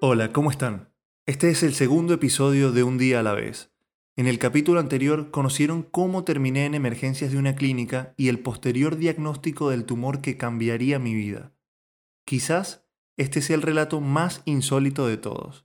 [0.00, 0.92] Hola, ¿cómo están?
[1.26, 3.72] Este es el segundo episodio de Un día a la vez.
[4.14, 8.96] En el capítulo anterior conocieron cómo terminé en emergencias de una clínica y el posterior
[8.96, 11.50] diagnóstico del tumor que cambiaría mi vida.
[12.24, 12.86] Quizás
[13.16, 15.64] este sea el relato más insólito de todos.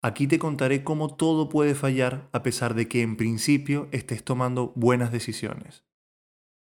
[0.00, 4.72] Aquí te contaré cómo todo puede fallar a pesar de que en principio estés tomando
[4.74, 5.84] buenas decisiones.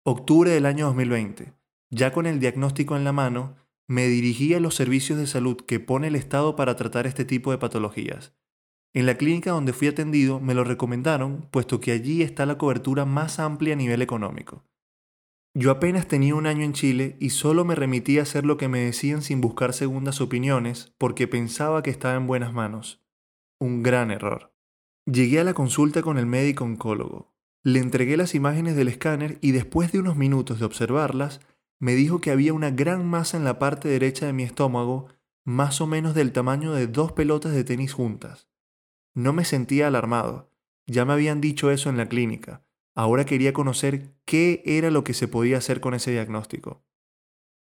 [0.04, 1.54] Octubre del año 2020.
[1.92, 3.56] Ya con el diagnóstico en la mano,
[3.88, 7.52] me dirigí a los servicios de salud que pone el Estado para tratar este tipo
[7.52, 8.34] de patologías.
[8.94, 13.06] En la clínica donde fui atendido me lo recomendaron, puesto que allí está la cobertura
[13.06, 14.64] más amplia a nivel económico.
[15.56, 18.68] Yo apenas tenía un año en Chile y solo me remití a hacer lo que
[18.68, 23.04] me decían sin buscar segundas opiniones porque pensaba que estaba en buenas manos.
[23.60, 24.54] Un gran error.
[25.06, 27.36] Llegué a la consulta con el médico oncólogo.
[27.64, 31.40] Le entregué las imágenes del escáner y después de unos minutos de observarlas,
[31.84, 35.08] me dijo que había una gran masa en la parte derecha de mi estómago,
[35.44, 38.48] más o menos del tamaño de dos pelotas de tenis juntas.
[39.14, 40.50] No me sentía alarmado,
[40.88, 45.14] ya me habían dicho eso en la clínica, ahora quería conocer qué era lo que
[45.14, 46.86] se podía hacer con ese diagnóstico.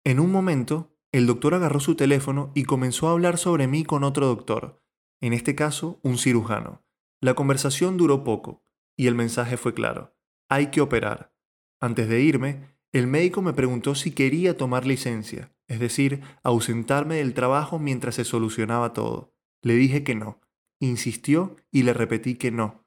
[0.06, 4.05] En un momento, el doctor agarró su teléfono y comenzó a hablar sobre mí con
[4.05, 4.81] otro doctor,
[5.20, 6.81] en este caso un cirujano.
[7.20, 8.64] La conversación duró poco,
[8.95, 10.16] y el mensaje fue claro.
[10.48, 11.36] Hay que operar.
[11.81, 17.33] Antes de irme, el médico me preguntó si quería tomar licencia, es decir, ausentarme del
[17.33, 19.33] trabajo mientras se solucionaba todo.
[19.63, 20.39] Le dije que no.
[20.80, 22.86] Insistió y le repetí que no.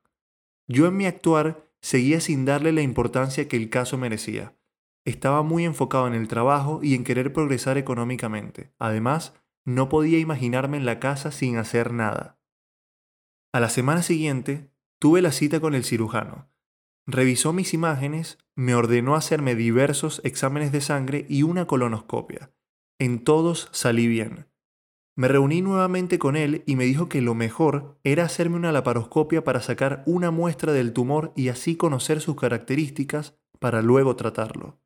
[0.68, 4.56] Yo en mi actuar seguía sin darle la importancia que el caso merecía.
[5.04, 8.72] Estaba muy enfocado en el trabajo y en querer progresar económicamente.
[8.78, 9.34] Además,
[9.64, 12.38] no podía imaginarme en la casa sin hacer nada.
[13.52, 16.48] A la semana siguiente, tuve la cita con el cirujano.
[17.06, 22.50] Revisó mis imágenes, me ordenó hacerme diversos exámenes de sangre y una colonoscopia.
[22.98, 24.46] En todos salí bien.
[25.14, 29.44] Me reuní nuevamente con él y me dijo que lo mejor era hacerme una laparoscopia
[29.44, 34.80] para sacar una muestra del tumor y así conocer sus características para luego tratarlo.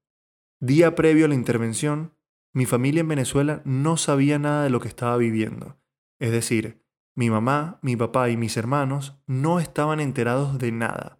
[0.60, 2.14] Día previo a la intervención,
[2.52, 5.78] mi familia en Venezuela no sabía nada de lo que estaba viviendo.
[6.20, 6.84] Es decir,
[7.16, 11.19] mi mamá, mi papá y mis hermanos no estaban enterados de nada.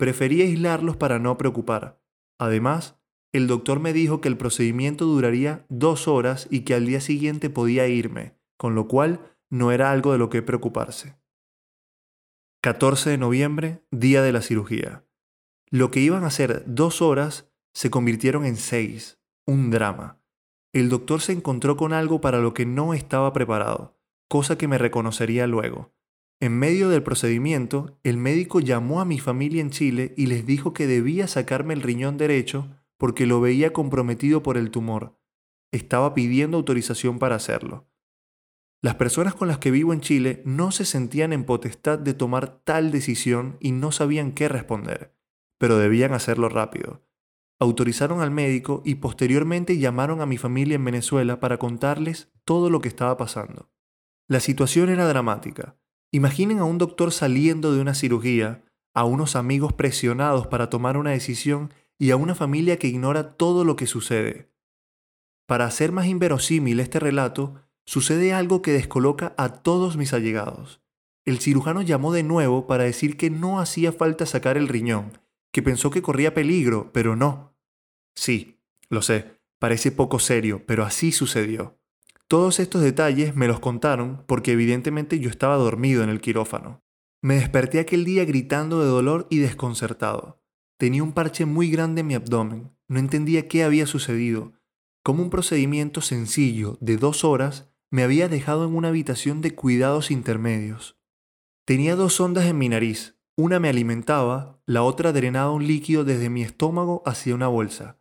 [0.00, 2.00] Preferí aislarlos para no preocupar.
[2.38, 2.96] Además,
[3.34, 7.50] el doctor me dijo que el procedimiento duraría dos horas y que al día siguiente
[7.50, 11.18] podía irme, con lo cual no era algo de lo que preocuparse.
[12.62, 15.04] 14 de noviembre, día de la cirugía.
[15.68, 19.20] Lo que iban a ser dos horas se convirtieron en seis.
[19.46, 20.18] Un drama.
[20.72, 24.78] El doctor se encontró con algo para lo que no estaba preparado, cosa que me
[24.78, 25.92] reconocería luego.
[26.42, 30.72] En medio del procedimiento, el médico llamó a mi familia en Chile y les dijo
[30.72, 35.18] que debía sacarme el riñón derecho porque lo veía comprometido por el tumor.
[35.70, 37.86] Estaba pidiendo autorización para hacerlo.
[38.82, 42.62] Las personas con las que vivo en Chile no se sentían en potestad de tomar
[42.64, 45.14] tal decisión y no sabían qué responder,
[45.58, 47.02] pero debían hacerlo rápido.
[47.58, 52.80] Autorizaron al médico y posteriormente llamaron a mi familia en Venezuela para contarles todo lo
[52.80, 53.70] que estaba pasando.
[54.26, 55.76] La situación era dramática.
[56.12, 61.10] Imaginen a un doctor saliendo de una cirugía, a unos amigos presionados para tomar una
[61.10, 64.50] decisión y a una familia que ignora todo lo que sucede.
[65.46, 67.54] Para hacer más inverosímil este relato,
[67.84, 70.80] sucede algo que descoloca a todos mis allegados.
[71.24, 75.18] El cirujano llamó de nuevo para decir que no hacía falta sacar el riñón,
[75.52, 77.56] que pensó que corría peligro, pero no.
[78.14, 81.79] Sí, lo sé, parece poco serio, pero así sucedió.
[82.30, 86.80] Todos estos detalles me los contaron porque evidentemente yo estaba dormido en el quirófano.
[87.20, 90.40] Me desperté aquel día gritando de dolor y desconcertado.
[90.78, 92.70] Tenía un parche muy grande en mi abdomen.
[92.86, 94.52] No entendía qué había sucedido.
[95.02, 100.12] Como un procedimiento sencillo de dos horas me había dejado en una habitación de cuidados
[100.12, 101.00] intermedios.
[101.64, 103.18] Tenía dos sondas en mi nariz.
[103.36, 107.98] Una me alimentaba, la otra drenaba un líquido desde mi estómago hacia una bolsa.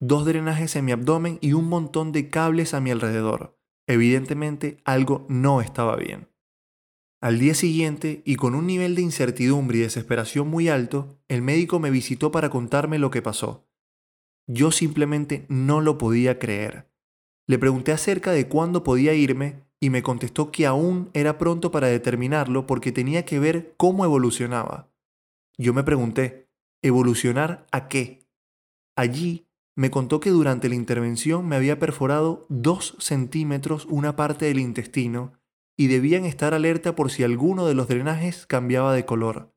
[0.00, 3.55] Dos drenajes en mi abdomen y un montón de cables a mi alrededor.
[3.86, 6.28] Evidentemente algo no estaba bien.
[7.20, 11.80] Al día siguiente, y con un nivel de incertidumbre y desesperación muy alto, el médico
[11.80, 13.66] me visitó para contarme lo que pasó.
[14.46, 16.88] Yo simplemente no lo podía creer.
[17.48, 21.86] Le pregunté acerca de cuándo podía irme y me contestó que aún era pronto para
[21.88, 24.88] determinarlo porque tenía que ver cómo evolucionaba.
[25.58, 26.48] Yo me pregunté,
[26.82, 28.26] ¿evolucionar a qué?
[28.96, 29.45] Allí
[29.76, 35.34] me contó que durante la intervención me había perforado dos centímetros una parte del intestino
[35.76, 39.54] y debían estar alerta por si alguno de los drenajes cambiaba de color.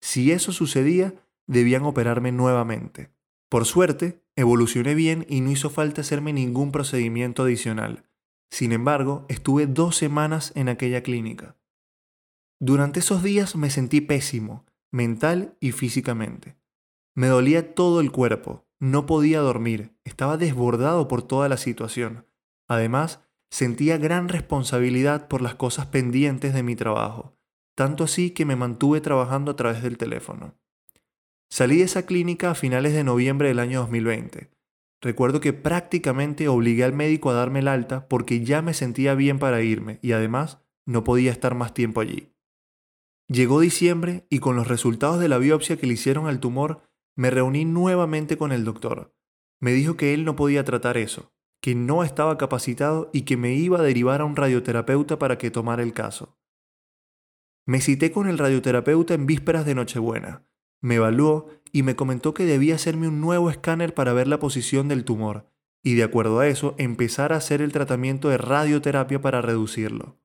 [0.00, 1.14] Si eso sucedía,
[1.46, 3.10] debían operarme nuevamente.
[3.48, 8.04] Por suerte, evolucioné bien y no hizo falta hacerme ningún procedimiento adicional.
[8.50, 11.56] Sin embargo, estuve dos semanas en aquella clínica.
[12.58, 16.56] Durante esos días me sentí pésimo, mental y físicamente.
[17.14, 22.26] Me dolía todo el cuerpo, no podía dormir, estaba desbordado por toda la situación.
[22.68, 23.20] Además,
[23.50, 27.34] sentía gran responsabilidad por las cosas pendientes de mi trabajo,
[27.74, 30.54] tanto así que me mantuve trabajando a través del teléfono.
[31.48, 34.50] Salí de esa clínica a finales de noviembre del año 2020.
[35.00, 39.38] Recuerdo que prácticamente obligué al médico a darme el alta porque ya me sentía bien
[39.38, 42.34] para irme y además no podía estar más tiempo allí.
[43.28, 46.82] Llegó diciembre y con los resultados de la biopsia que le hicieron al tumor,
[47.16, 49.14] me reuní nuevamente con el doctor.
[49.60, 53.54] Me dijo que él no podía tratar eso, que no estaba capacitado y que me
[53.54, 56.38] iba a derivar a un radioterapeuta para que tomara el caso.
[57.66, 60.46] Me cité con el radioterapeuta en vísperas de Nochebuena.
[60.82, 64.88] Me evaluó y me comentó que debía hacerme un nuevo escáner para ver la posición
[64.88, 65.50] del tumor,
[65.82, 70.18] y de acuerdo a eso empezar a hacer el tratamiento de radioterapia para reducirlo.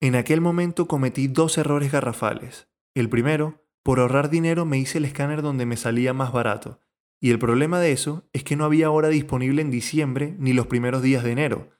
[0.00, 2.68] En aquel momento cometí dos errores garrafales.
[2.94, 6.80] El primero, por ahorrar dinero me hice el escáner donde me salía más barato,
[7.20, 10.66] y el problema de eso es que no había hora disponible en diciembre ni los
[10.66, 11.70] primeros días de enero.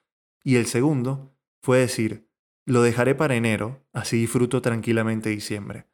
[0.45, 2.29] Y el segundo fue decir,
[2.67, 5.87] lo dejaré para enero, así disfruto tranquilamente diciembre.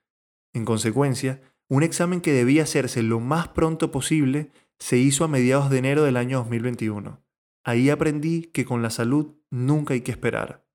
[0.53, 5.71] En consecuencia, un examen que debía hacerse lo más pronto posible se hizo a mediados
[5.71, 7.23] de enero del año 2021.
[7.65, 10.67] Ahí aprendí que con la salud nunca hay que esperar.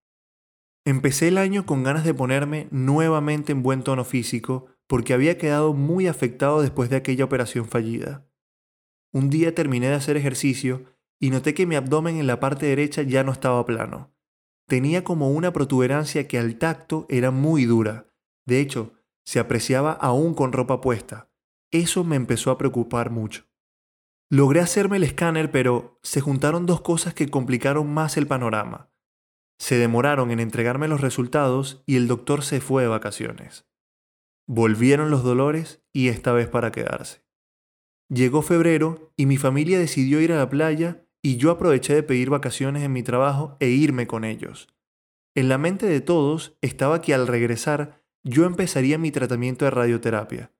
[0.85, 5.73] Empecé el año con ganas de ponerme nuevamente en buen tono físico porque había quedado
[5.73, 8.27] muy afectado después de aquella operación fallida.
[9.13, 10.83] Un día terminé de hacer ejercicio
[11.17, 14.13] y noté que mi abdomen en la parte derecha ya no estaba plano.
[14.67, 18.13] Tenía como una protuberancia que al tacto era muy dura.
[18.45, 18.91] De hecho,
[19.23, 21.31] se apreciaba aún con ropa puesta.
[21.71, 23.45] Eso me empezó a preocupar mucho.
[24.29, 28.91] Logré hacerme el escáner, pero se juntaron dos cosas que complicaron más el panorama.
[29.57, 33.70] Se demoraron en entregarme los resultados y el doctor se fue de vacaciones.
[34.47, 37.23] Volvieron los dolores y esta vez para quedarse.
[38.09, 42.29] Llegó febrero y mi familia decidió ir a la playa y yo aproveché de pedir
[42.29, 44.67] vacaciones en mi trabajo e irme con ellos.
[45.35, 50.51] En la mente de todos estaba que al regresar yo empezaría mi tratamiento de radioterapia.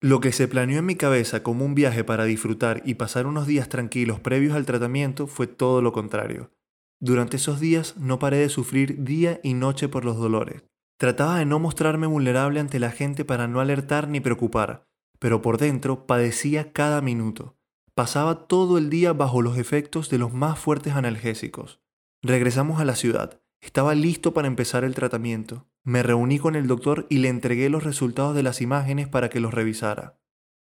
[0.00, 3.46] Lo que se planeó en mi cabeza como un viaje para disfrutar y pasar unos
[3.46, 6.52] días tranquilos previos al tratamiento fue todo lo contrario.
[7.00, 10.62] Durante esos días no paré de sufrir día y noche por los dolores.
[10.98, 14.88] Trataba de no mostrarme vulnerable ante la gente para no alertar ni preocupar,
[15.20, 17.56] pero por dentro padecía cada minuto.
[17.94, 21.80] Pasaba todo el día bajo los efectos de los más fuertes analgésicos.
[22.20, 23.40] Regresamos a la ciudad.
[23.60, 25.68] Estaba listo para empezar el tratamiento.
[25.84, 29.40] Me reuní con el doctor y le entregué los resultados de las imágenes para que
[29.40, 30.18] los revisara.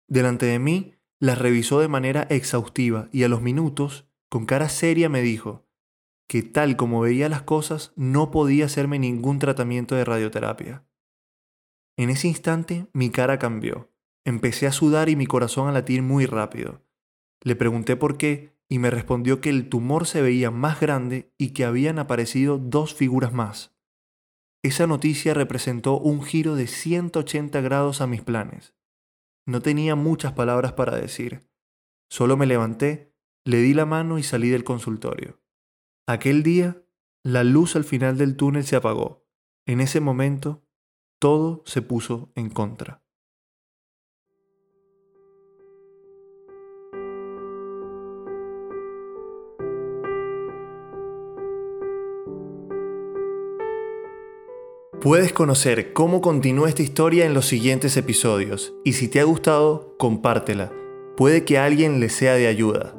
[0.09, 5.09] Delante de mí, las revisó de manera exhaustiva y a los minutos, con cara seria,
[5.09, 5.65] me dijo,
[6.27, 10.85] que tal como veía las cosas no podía hacerme ningún tratamiento de radioterapia.
[11.97, 13.91] En ese instante mi cara cambió.
[14.25, 16.83] Empecé a sudar y mi corazón a latir muy rápido.
[17.43, 21.51] Le pregunté por qué y me respondió que el tumor se veía más grande y
[21.51, 23.77] que habían aparecido dos figuras más.
[24.63, 28.75] Esa noticia representó un giro de 180 grados a mis planes.
[29.47, 31.47] No tenía muchas palabras para decir.
[32.09, 35.39] Solo me levanté, le di la mano y salí del consultorio.
[36.07, 36.83] Aquel día,
[37.23, 39.25] la luz al final del túnel se apagó.
[39.65, 40.63] En ese momento,
[41.19, 43.03] todo se puso en contra.
[55.01, 59.97] Puedes conocer cómo continúa esta historia en los siguientes episodios y si te ha gustado,
[59.99, 60.71] compártela.
[61.17, 62.95] Puede que a alguien le sea de ayuda.